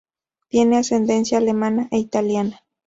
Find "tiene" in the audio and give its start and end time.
0.47-0.77